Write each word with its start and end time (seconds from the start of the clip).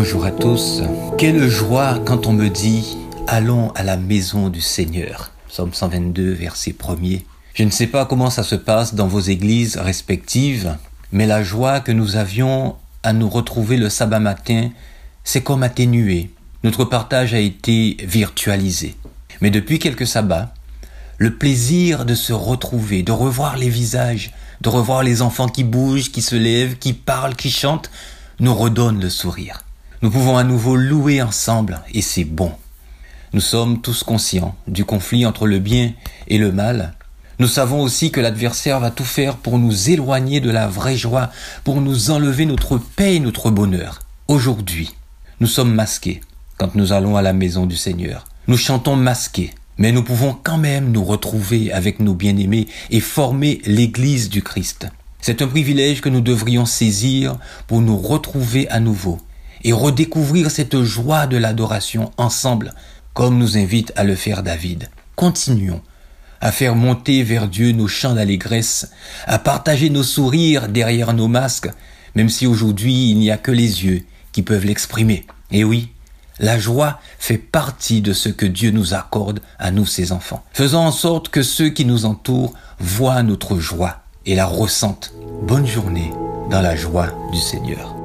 Bonjour 0.00 0.24
à 0.26 0.30
tous. 0.30 0.80
Quelle 1.18 1.48
joie 1.48 1.98
quand 2.06 2.28
on 2.28 2.32
me 2.32 2.48
dit 2.48 2.96
Allons 3.26 3.72
à 3.72 3.82
la 3.82 3.96
maison 3.96 4.48
du 4.48 4.60
Seigneur. 4.60 5.32
Psaume 5.48 5.74
122, 5.74 6.34
verset 6.34 6.70
1er. 6.70 7.22
Je 7.52 7.64
ne 7.64 7.70
sais 7.70 7.88
pas 7.88 8.04
comment 8.04 8.30
ça 8.30 8.44
se 8.44 8.54
passe 8.54 8.94
dans 8.94 9.08
vos 9.08 9.18
églises 9.18 9.76
respectives, 9.76 10.76
mais 11.10 11.26
la 11.26 11.42
joie 11.42 11.80
que 11.80 11.90
nous 11.90 12.14
avions 12.14 12.76
à 13.02 13.12
nous 13.12 13.28
retrouver 13.28 13.76
le 13.76 13.88
sabbat 13.88 14.20
matin, 14.20 14.70
c'est 15.24 15.42
comme 15.42 15.64
atténué. 15.64 16.30
Notre 16.62 16.84
partage 16.84 17.34
a 17.34 17.40
été 17.40 17.96
virtualisé. 17.98 18.94
Mais 19.40 19.50
depuis 19.50 19.80
quelques 19.80 20.06
sabbats, 20.06 20.54
le 21.16 21.34
plaisir 21.34 22.04
de 22.04 22.14
se 22.14 22.32
retrouver, 22.32 23.02
de 23.02 23.10
revoir 23.10 23.56
les 23.56 23.68
visages, 23.68 24.32
de 24.60 24.68
revoir 24.68 25.02
les 25.02 25.22
enfants 25.22 25.48
qui 25.48 25.64
bougent, 25.64 26.12
qui 26.12 26.22
se 26.22 26.36
lèvent, 26.36 26.78
qui 26.78 26.92
parlent, 26.92 27.34
qui 27.34 27.50
chantent, 27.50 27.90
nous 28.38 28.54
redonne 28.54 29.00
le 29.00 29.10
sourire. 29.10 29.64
Nous 30.00 30.10
pouvons 30.10 30.36
à 30.36 30.44
nouveau 30.44 30.76
louer 30.76 31.20
ensemble 31.22 31.80
et 31.92 32.02
c'est 32.02 32.22
bon. 32.22 32.52
Nous 33.32 33.40
sommes 33.40 33.80
tous 33.80 34.04
conscients 34.04 34.54
du 34.68 34.84
conflit 34.84 35.26
entre 35.26 35.48
le 35.48 35.58
bien 35.58 35.92
et 36.28 36.38
le 36.38 36.52
mal. 36.52 36.94
Nous 37.40 37.48
savons 37.48 37.82
aussi 37.82 38.12
que 38.12 38.20
l'adversaire 38.20 38.78
va 38.78 38.92
tout 38.92 39.04
faire 39.04 39.38
pour 39.38 39.58
nous 39.58 39.90
éloigner 39.90 40.38
de 40.40 40.50
la 40.50 40.68
vraie 40.68 40.96
joie, 40.96 41.32
pour 41.64 41.80
nous 41.80 42.12
enlever 42.12 42.46
notre 42.46 42.78
paix 42.78 43.16
et 43.16 43.20
notre 43.20 43.50
bonheur. 43.50 43.98
Aujourd'hui, 44.28 44.90
nous 45.40 45.48
sommes 45.48 45.74
masqués 45.74 46.20
quand 46.58 46.76
nous 46.76 46.92
allons 46.92 47.16
à 47.16 47.22
la 47.22 47.32
maison 47.32 47.66
du 47.66 47.76
Seigneur. 47.76 48.24
Nous 48.46 48.56
chantons 48.56 48.94
masqués, 48.94 49.52
mais 49.78 49.90
nous 49.90 50.04
pouvons 50.04 50.32
quand 50.40 50.58
même 50.58 50.92
nous 50.92 51.04
retrouver 51.04 51.72
avec 51.72 51.98
nos 51.98 52.14
bien-aimés 52.14 52.68
et 52.90 53.00
former 53.00 53.60
l'Église 53.66 54.30
du 54.30 54.42
Christ. 54.42 54.86
C'est 55.20 55.42
un 55.42 55.48
privilège 55.48 56.00
que 56.00 56.08
nous 56.08 56.20
devrions 56.20 56.66
saisir 56.66 57.36
pour 57.66 57.80
nous 57.80 57.98
retrouver 57.98 58.68
à 58.68 58.78
nouveau 58.78 59.20
et 59.64 59.72
redécouvrir 59.72 60.50
cette 60.50 60.82
joie 60.82 61.26
de 61.26 61.36
l'adoration 61.36 62.10
ensemble, 62.16 62.74
comme 63.14 63.38
nous 63.38 63.56
invite 63.56 63.92
à 63.96 64.04
le 64.04 64.14
faire 64.14 64.42
David. 64.42 64.90
Continuons 65.16 65.80
à 66.40 66.52
faire 66.52 66.74
monter 66.74 67.22
vers 67.22 67.48
Dieu 67.48 67.72
nos 67.72 67.88
chants 67.88 68.14
d'allégresse, 68.14 68.90
à 69.26 69.38
partager 69.38 69.90
nos 69.90 70.02
sourires 70.02 70.68
derrière 70.68 71.12
nos 71.12 71.28
masques, 71.28 71.70
même 72.14 72.28
si 72.28 72.46
aujourd'hui 72.46 73.10
il 73.10 73.18
n'y 73.18 73.30
a 73.30 73.36
que 73.36 73.50
les 73.50 73.84
yeux 73.84 74.04
qui 74.32 74.42
peuvent 74.42 74.64
l'exprimer. 74.64 75.26
Et 75.50 75.64
oui, 75.64 75.88
la 76.38 76.58
joie 76.58 77.00
fait 77.18 77.38
partie 77.38 78.00
de 78.00 78.12
ce 78.12 78.28
que 78.28 78.46
Dieu 78.46 78.70
nous 78.70 78.94
accorde 78.94 79.40
à 79.58 79.70
nous 79.70 79.86
ses 79.86 80.12
enfants. 80.12 80.44
Faisons 80.52 80.78
en 80.78 80.92
sorte 80.92 81.28
que 81.28 81.42
ceux 81.42 81.70
qui 81.70 81.84
nous 81.84 82.04
entourent 82.04 82.54
voient 82.78 83.22
notre 83.22 83.58
joie 83.58 84.02
et 84.26 84.34
la 84.34 84.46
ressentent. 84.46 85.12
Bonne 85.42 85.66
journée 85.66 86.12
dans 86.50 86.60
la 86.60 86.76
joie 86.76 87.08
du 87.32 87.40
Seigneur. 87.40 87.97